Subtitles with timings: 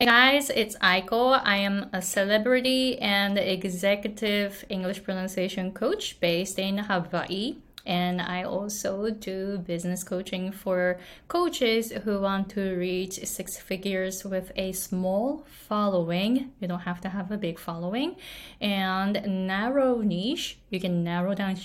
[0.00, 1.40] Hey guys, it's Aiko.
[1.42, 7.56] I am a celebrity and executive English pronunciation coach based in Hawaii.
[7.84, 14.52] And I also do business coaching for coaches who want to reach six figures with
[14.54, 16.52] a small following.
[16.60, 18.14] You don't have to have a big following
[18.60, 20.60] and narrow niche.
[20.70, 21.56] You can narrow down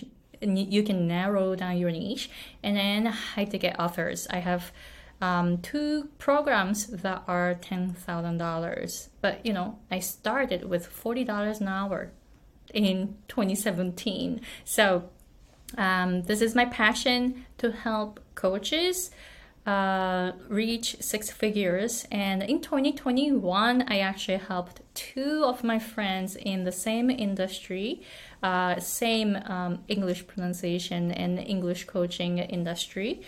[0.42, 2.32] you can narrow down your niche
[2.64, 4.26] and then high ticket offers.
[4.32, 4.72] I have
[5.24, 9.08] um, two programs that are $10,000.
[9.22, 12.12] But, you know, I started with $40 an hour
[12.74, 14.42] in 2017.
[14.66, 15.10] So,
[15.78, 19.12] um, this is my passion to help coaches
[19.66, 22.06] uh, reach six figures.
[22.12, 28.02] And in 2021, I actually helped two of my friends in the same industry,
[28.44, 33.22] uh, same um, English pronunciation and English coaching industry.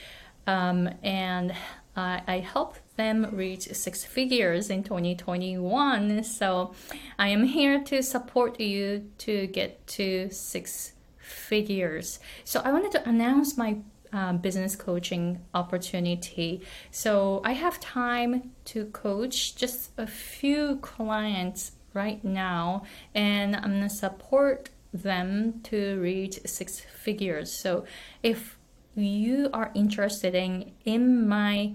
[0.45, 1.55] Um, and
[1.95, 6.23] uh, I helped them reach six figures in 2021.
[6.23, 6.73] So
[7.17, 12.19] I am here to support you to get to six figures.
[12.43, 13.77] So I wanted to announce my
[14.13, 16.61] uh, business coaching opportunity.
[16.91, 22.83] So I have time to coach just a few clients right now,
[23.13, 27.51] and I'm gonna support them to reach six figures.
[27.51, 27.85] So
[28.23, 28.57] if
[28.95, 31.73] you are interested in, in my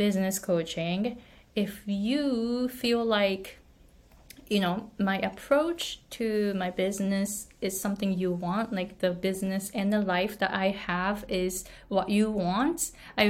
[0.00, 1.18] business coaching,
[1.54, 3.58] if you feel like
[4.48, 9.92] you know my approach to my business is something you want like the business and
[9.92, 13.24] the life that i have is what you want i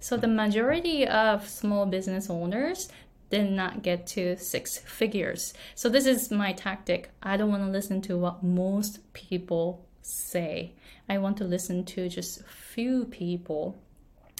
[0.00, 2.88] so the majority of small business owners
[3.30, 5.52] did not get to six figures.
[5.74, 7.10] So this is my tactic.
[7.22, 10.74] I don't want to listen to what most people say.
[11.08, 13.76] I want to listen to just few people.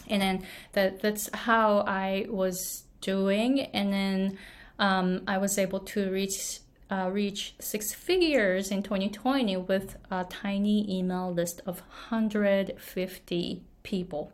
[0.08, 4.38] And then that that's how I was doing and then
[4.78, 10.98] um, I was able to reach uh, reach six figures in 2020 with a tiny
[10.98, 14.32] email list of 150 people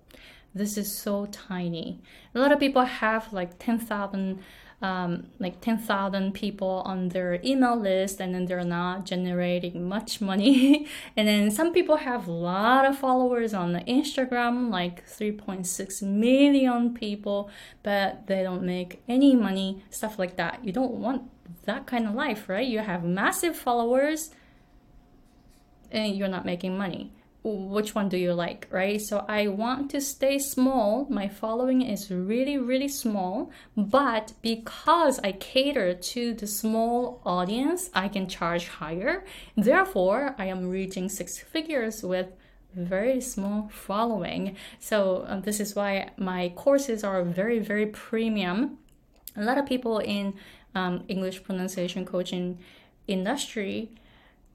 [0.55, 2.01] this is so tiny.
[2.35, 4.43] A lot of people have like 10,000
[4.83, 10.89] um, like 10,000 people on their email list and then they're not generating much money.
[11.17, 16.93] and then some people have a lot of followers on the Instagram, like 3.6 million
[16.93, 17.49] people,
[17.83, 20.65] but they don't make any money, stuff like that.
[20.65, 21.31] You don't want
[21.65, 22.67] that kind of life, right?
[22.67, 24.31] You have massive followers
[25.93, 27.13] and you're not making money
[27.45, 29.01] which one do you like, right?
[29.01, 31.07] So I want to stay small.
[31.11, 38.09] My following is really, really small, but because I cater to the small audience, I
[38.09, 39.25] can charge higher.
[39.57, 42.29] Therefore, I am reaching six figures with
[42.75, 44.57] very small following.
[44.79, 48.79] So um, this is why my courses are very, very premium.
[49.37, 50.35] A lot of people in
[50.75, 52.59] um, English pronunciation coaching
[53.07, 53.91] industry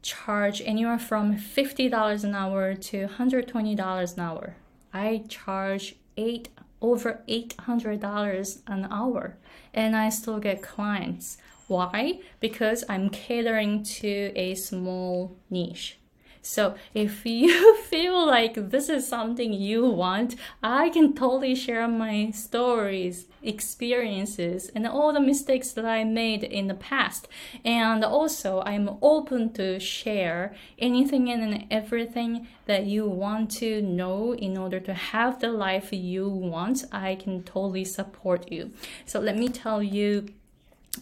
[0.01, 4.55] charge anywhere from $50 an hour to $120 an hour.
[4.93, 6.49] I charge eight
[6.81, 9.37] over $800 an hour
[9.73, 11.37] and I still get clients.
[11.67, 12.21] Why?
[12.39, 15.97] Because I'm catering to a small niche.
[16.47, 22.31] So if you feel like this is something you want, I can totally share my
[22.31, 27.27] stories, experiences, and all the mistakes that I made in the past.
[27.65, 34.57] And also, I'm open to share anything and everything that you want to know in
[34.57, 36.85] order to have the life you want.
[36.93, 38.71] I can totally support you.
[39.05, 40.29] So let me tell you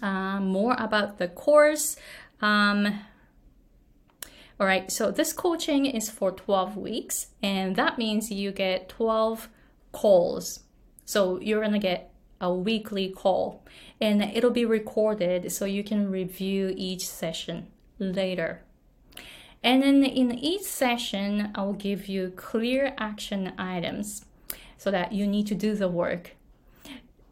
[0.02, 1.98] uh, more about the course.
[2.42, 3.00] Um,
[4.58, 9.50] All right, so this coaching is for 12 weeks, and that means you get 12
[9.92, 10.62] calls.
[11.04, 13.66] So you're gonna get a weekly call,
[14.00, 17.68] and it'll be recorded so you can review each session
[18.00, 18.62] later.
[19.62, 24.24] And then in each session, I'll give you clear action items
[24.78, 26.38] so that you need to do the work.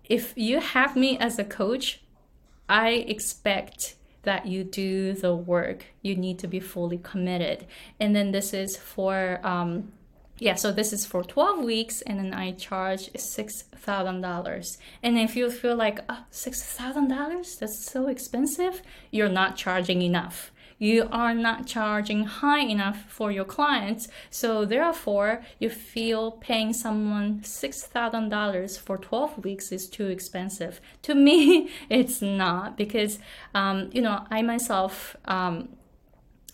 [0.03, 2.01] If you have me as a coach,
[2.67, 5.85] I expect that you do the work.
[6.01, 7.65] You need to be fully committed.
[7.99, 9.91] And then this is for, um,
[10.39, 14.77] yeah, so this is for 12 weeks, and then I charge $6,000.
[15.03, 17.59] And if you feel like, oh, $6,000?
[17.59, 18.81] That's so expensive,
[19.11, 24.07] you're not charging enough you are not charging high enough for your clients.
[24.29, 30.81] So therefore, you feel paying someone $6,000 for 12 weeks is too expensive.
[31.03, 33.19] To me, it's not because,
[33.53, 35.69] um, you know, I myself, um,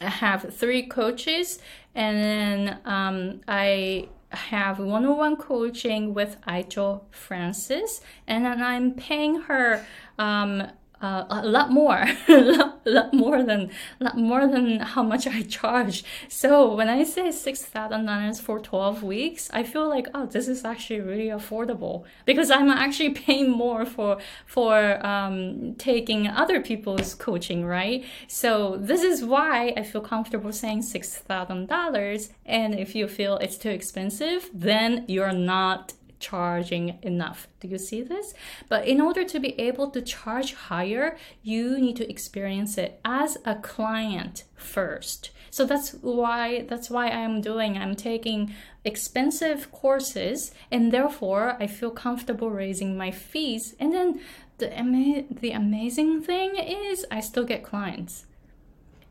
[0.02, 1.60] have three coaches
[1.96, 9.86] and then um, I have one-on-one coaching with Aicho Francis and then I'm paying her
[10.18, 10.68] um,
[11.02, 13.70] uh, a lot more, a lot, lot more than
[14.00, 16.04] lot more than how much I charge.
[16.28, 20.48] So when I say six thousand dollars for twelve weeks, I feel like oh, this
[20.48, 27.16] is actually really affordable because I'm actually paying more for for um, taking other people's
[27.16, 28.04] coaching, right?
[28.28, 32.30] So this is why I feel comfortable saying six thousand dollars.
[32.46, 37.48] And if you feel it's too expensive, then you're not charging enough.
[37.60, 38.34] Do you see this?
[38.68, 43.38] But in order to be able to charge higher, you need to experience it as
[43.46, 45.32] a client first.
[45.50, 48.54] So that's why that's why I'm doing I'm taking
[48.86, 54.22] expensive courses and therefore I feel comfortable raising my fees and then
[54.60, 58.26] the ama- the amazing thing is I still get clients.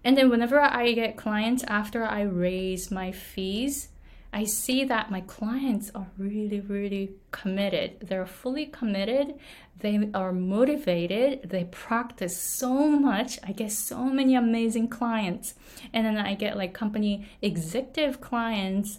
[0.04, 3.88] And then whenever I get clients after I raise my fees,
[4.32, 8.00] I see that my clients are really, really committed.
[8.00, 9.34] They're fully committed.
[9.80, 11.48] They are motivated.
[11.48, 13.38] They practice so much.
[13.42, 15.54] I get so many amazing clients.
[15.92, 18.98] And then I get like company executive clients,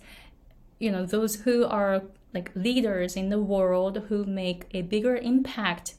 [0.80, 2.04] you know, those who are
[2.34, 5.96] like leaders in the world who make a bigger impact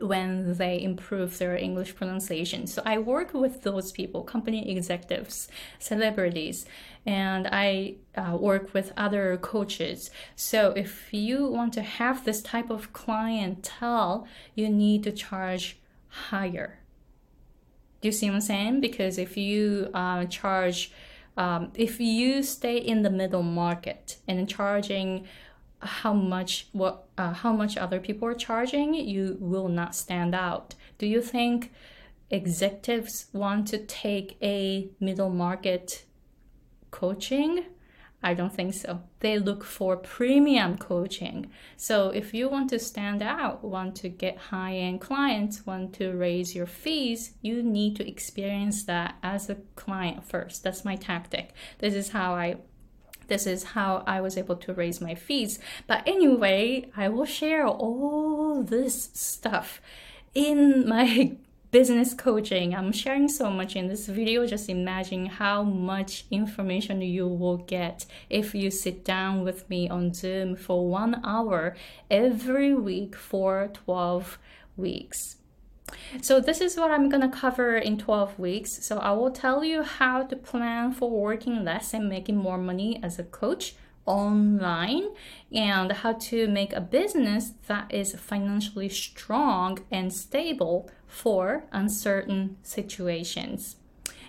[0.00, 2.66] when they improve their English pronunciation.
[2.66, 5.48] So I work with those people, company executives,
[5.78, 6.64] celebrities,
[7.06, 10.10] and I uh, work with other coaches.
[10.36, 16.78] So if you want to have this type of clientele, you need to charge higher.
[18.00, 18.80] Do you see what I'm saying?
[18.80, 20.92] Because if you uh, charge,
[21.36, 25.26] um, if you stay in the middle market and charging
[25.82, 30.74] how much what uh, how much other people are charging, you will not stand out.
[30.98, 31.72] Do you think
[32.30, 36.04] executives want to take a middle market
[36.90, 37.64] coaching?
[38.22, 39.02] I don't think so.
[39.20, 41.50] They look for premium coaching.
[41.78, 46.12] So if you want to stand out, want to get high end clients, want to
[46.12, 50.62] raise your fees, you need to experience that as a client first.
[50.62, 51.54] That's my tactic.
[51.78, 52.56] This is how I
[53.30, 55.58] this is how I was able to raise my fees.
[55.86, 59.80] But anyway, I will share all this stuff
[60.34, 61.36] in my
[61.70, 62.74] business coaching.
[62.74, 64.44] I'm sharing so much in this video.
[64.46, 70.12] Just imagine how much information you will get if you sit down with me on
[70.12, 71.76] Zoom for one hour
[72.10, 74.38] every week for 12
[74.76, 75.36] weeks.
[76.20, 78.84] So this is what I'm going to cover in 12 weeks.
[78.84, 83.00] So I will tell you how to plan for working less and making more money
[83.02, 83.74] as a coach
[84.06, 85.08] online
[85.52, 93.76] and how to make a business that is financially strong and stable for uncertain situations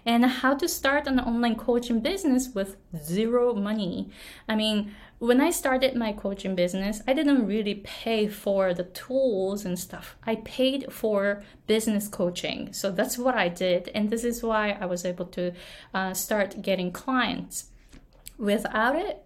[0.05, 4.09] and how to start an online coaching business with zero money.
[4.47, 9.65] I mean, when I started my coaching business, I didn't really pay for the tools
[9.65, 10.15] and stuff.
[10.25, 12.73] I paid for business coaching.
[12.73, 13.89] So that's what I did.
[13.93, 15.53] And this is why I was able to
[15.93, 17.65] uh, start getting clients.
[18.39, 19.23] Without it,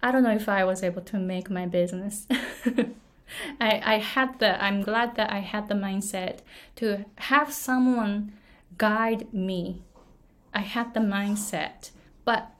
[0.00, 2.28] I don't know if I was able to make my business.
[3.60, 6.38] I, I had the, I'm glad that I had the mindset
[6.76, 8.32] to have someone
[8.76, 9.82] guide me.
[10.52, 11.90] I had the mindset.
[12.24, 12.50] But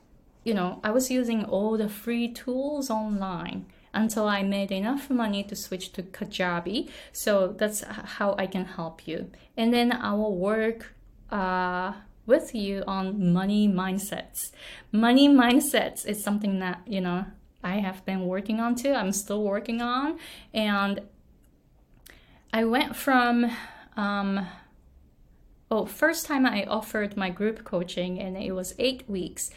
[0.43, 5.43] you know, I was using all the free tools online until I made enough money
[5.43, 6.89] to switch to Kajabi.
[7.11, 9.29] So that's how I can help you.
[9.57, 10.93] And then I will work
[11.31, 11.93] uh,
[12.25, 14.51] with you on money mindsets.
[14.91, 17.25] Money mindsets is something that, you know,
[17.63, 18.93] I have been working on too.
[18.93, 20.17] I'm still working on.
[20.53, 21.01] And
[22.53, 23.51] I went from
[23.97, 24.47] um,
[25.71, 29.51] oh, first time I offered my group coaching and it was eight weeks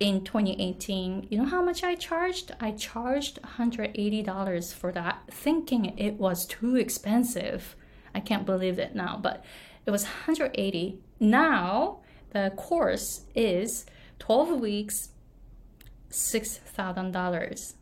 [0.00, 1.28] in 2018.
[1.30, 2.52] You know how much I charged?
[2.60, 7.76] I charged $180 for that, thinking it was too expensive.
[8.14, 9.44] I can't believe it now, but
[9.86, 10.98] it was 180.
[11.20, 13.84] Now the course is
[14.18, 15.10] 12 weeks,
[16.10, 17.74] $6,000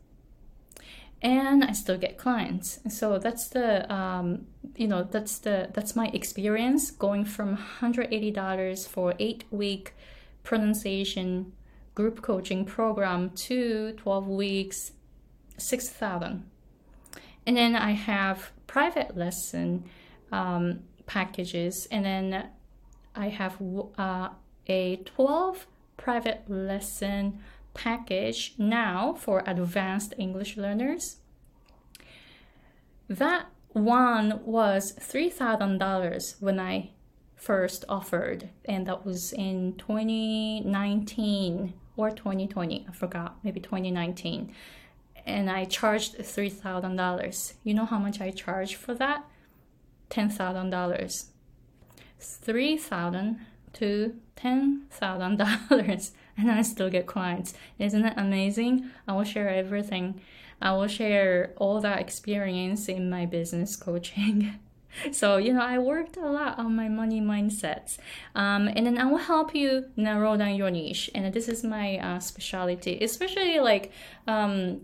[1.21, 2.79] and I still get clients.
[2.89, 9.13] So that's the um, you know that's the that's my experience going from $180 for
[9.19, 9.93] eight week
[10.43, 11.53] pronunciation
[11.93, 14.93] group coaching program to 12 weeks
[15.57, 16.49] 6000
[17.45, 19.83] and then I have private lesson
[20.31, 22.49] um, packages and then
[23.13, 23.57] I have
[23.97, 24.29] uh,
[24.67, 27.39] a 12 private lesson
[27.73, 31.17] package now for advanced English learners.
[33.07, 36.91] That one was $3,000 when I
[37.35, 42.85] first offered, and that was in 2019 or 2020.
[42.87, 44.53] I forgot, maybe 2019.
[45.25, 47.53] And I charged $3,000.
[47.63, 49.25] You know how much I charged for that?
[50.09, 51.25] $10,000.
[52.19, 53.39] 3000
[53.73, 57.53] to $10,000 and I still get clients.
[57.79, 58.89] Isn't it amazing?
[59.07, 60.21] I will share everything.
[60.61, 64.59] I will share all that experience in my business coaching.
[65.11, 67.97] so, you know, I worked a lot on my money mindsets.
[68.35, 71.09] Um, and then I will help you narrow down your niche.
[71.15, 73.91] And this is my uh, specialty, especially like
[74.27, 74.81] um,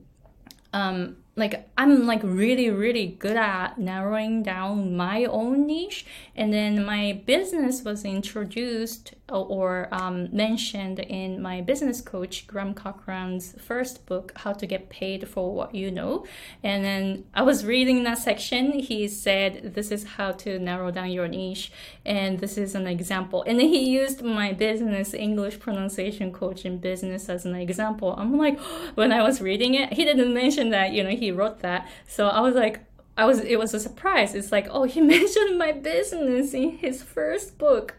[0.73, 6.05] um, like I'm like really really good at narrowing down my own niche.
[6.35, 13.55] And then my business was introduced or um, mentioned in my business coach Graham Cochrane's
[13.59, 16.25] first book How to Get Paid for What You Know.
[16.63, 18.71] And then I was reading that section.
[18.71, 21.71] He said this is how to narrow down your niche.
[22.05, 23.43] And this is an example.
[23.45, 28.15] And then he used my business English pronunciation coaching business as an example.
[28.17, 28.59] I'm like
[28.95, 31.89] when I was reading it he didn't mention that you know he he wrote that.
[32.07, 32.79] So I was like,
[33.17, 34.33] I was it was a surprise.
[34.33, 37.95] It's like, oh, he mentioned my business in his first book.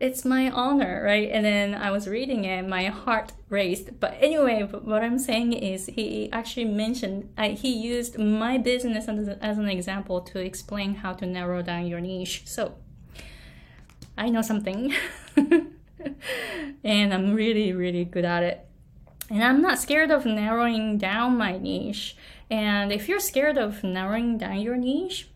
[0.00, 1.28] It's my honor, right?
[1.28, 3.98] And then I was reading it, my heart raced.
[3.98, 9.58] But anyway, what I'm saying is he actually mentioned he used my business as, as
[9.58, 12.42] an example to explain how to narrow down your niche.
[12.46, 12.76] So
[14.16, 14.94] I know something,
[16.84, 18.68] and I'm really really good at it.
[19.30, 22.16] And I'm not scared of narrowing down my niche
[22.50, 25.28] and if you're scared of narrowing down your niche,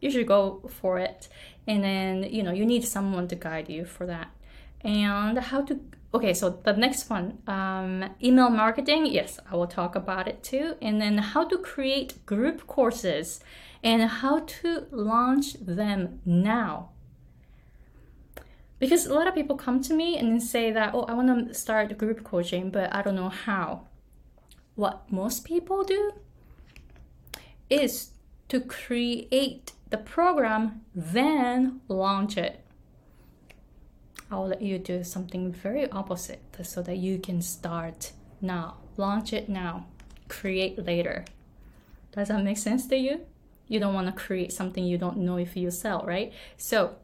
[0.00, 1.28] you should go for it.
[1.66, 4.30] And then, you know, you need someone to guide you for that.
[4.82, 5.80] And how to,
[6.12, 9.06] okay, so the next one, um, email marketing.
[9.06, 10.74] Yes, I will talk about it too.
[10.82, 13.40] And then how to create group courses
[13.82, 16.90] and how to launch them now.
[18.78, 21.54] Because a lot of people come to me and say that, oh, I want to
[21.54, 23.86] start group coaching, but I don't know how.
[24.74, 26.12] What most people do
[27.72, 28.10] is
[28.48, 32.64] to create the program, then launch it.
[34.30, 38.76] I'll let you do something very opposite so that you can start now.
[38.96, 39.86] Launch it now,
[40.28, 41.24] create later.
[42.12, 43.20] Does that make sense to you?
[43.68, 46.32] You don't want to create something you don't know if you sell, right?
[46.56, 46.96] So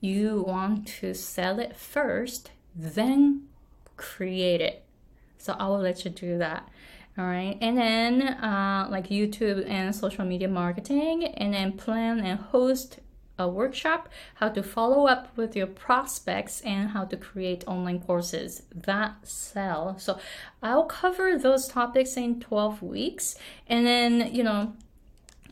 [0.00, 3.48] you want to sell it first, then
[3.96, 4.84] create it.
[5.38, 6.68] So I will let you do that
[7.16, 12.38] all right and then uh, like youtube and social media marketing and then plan and
[12.40, 12.98] host
[13.38, 18.62] a workshop how to follow up with your prospects and how to create online courses
[18.72, 19.98] that sell.
[19.98, 20.18] So
[20.62, 24.74] i'll cover those topics in 12 weeks and then you know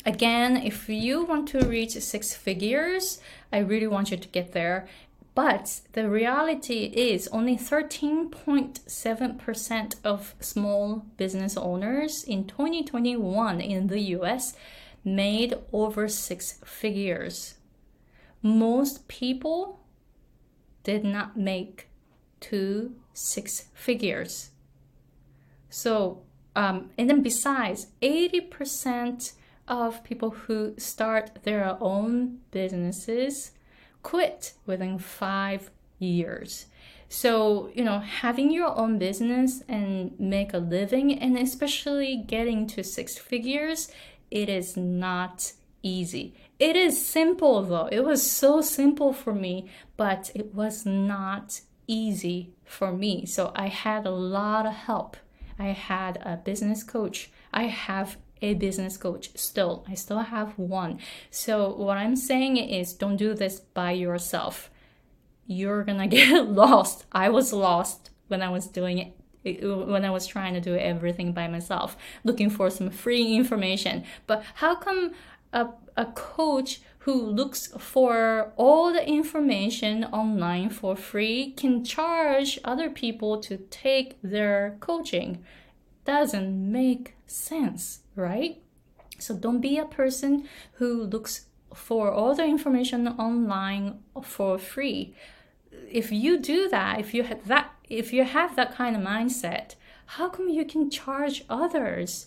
[0.07, 3.21] again if you want to reach six figures
[3.53, 4.89] i really want you to get there
[5.35, 14.55] but the reality is only 13.7% of small business owners in 2021 in the US
[15.05, 17.55] made over six figures.
[18.43, 19.81] Most people
[20.83, 21.89] did not make
[22.41, 24.51] to six figures.
[25.71, 26.25] So,
[26.55, 29.33] um, and then besides, 80%
[29.67, 33.53] of people who start their own businesses
[34.03, 36.67] quit within five years.
[37.09, 42.83] So, you know, having your own business and make a living, and especially getting to
[42.83, 43.91] six figures,
[44.31, 46.35] it is not easy.
[46.59, 47.89] It is simple though.
[47.93, 53.27] It was so simple for me, but it was not easy for me.
[53.27, 55.17] So I had a lot of help.
[55.59, 57.31] I had a business coach.
[57.53, 60.99] I have a business coach still i still have one
[61.31, 64.71] so what i'm saying is don't do this by yourself
[65.47, 67.05] you're gonna get lost.
[67.13, 71.33] I was lost when I was doing it when I was trying to do everything
[71.33, 74.05] by myself, looking for some free information.
[74.29, 75.15] But how come
[75.53, 82.89] a, a coach who looks for all the information online for free can charge other
[82.89, 85.43] people to take their coaching?
[86.05, 88.61] Doesn't make sense, right?
[89.19, 95.15] So don't be a person who looks for all the information online for free.
[95.91, 99.75] If you do that, if you have that if you have that kind of mindset,
[100.07, 102.27] how come you can charge others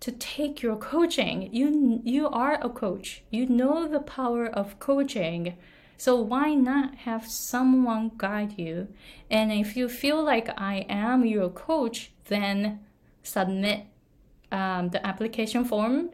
[0.00, 1.48] to take your coaching?
[1.52, 3.22] You you are a coach.
[3.30, 5.56] You know the power of coaching.
[5.96, 8.88] So why not have someone guide you?
[9.30, 12.80] And if you feel like I am your coach, then
[13.22, 13.86] submit
[14.50, 16.10] um, the application form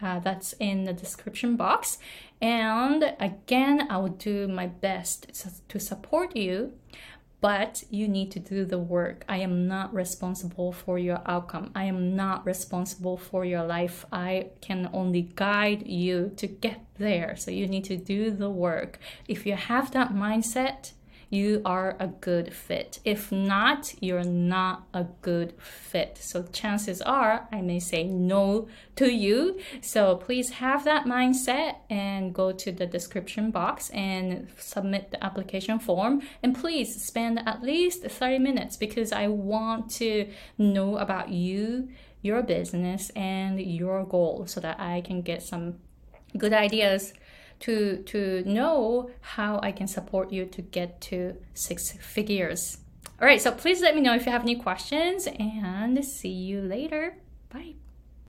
[0.00, 1.98] uh, that's in the description box.
[2.40, 5.28] And again, I will do my best
[5.68, 6.72] to support you
[7.40, 9.24] but you need to do the work.
[9.28, 11.70] I am not responsible for your outcome.
[11.74, 14.04] I am not responsible for your life.
[14.10, 17.36] I can only guide you to get there.
[17.36, 18.98] So you need to do the work.
[19.28, 20.92] If you have that mindset,
[21.30, 23.00] you are a good fit.
[23.04, 26.18] If not, you're not a good fit.
[26.20, 29.60] So chances are I may say no to you.
[29.82, 35.78] So please have that mindset and go to the description box and submit the application
[35.78, 36.22] form.
[36.42, 41.90] And please spend at least 30 minutes because I want to know about you,
[42.22, 45.76] your business, and your goal so that I can get some
[46.36, 47.12] good ideas
[47.60, 52.78] to to know how I can support you to get to six figures.
[53.20, 56.60] All right, so please let me know if you have any questions and see you
[56.60, 57.16] later.
[57.50, 57.74] Bye.